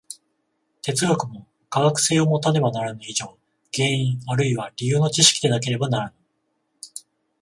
[0.81, 3.37] 哲学も科学性をもたねばならぬ以上、
[3.71, 6.13] 原因あるいは理由の知識でなければならぬ。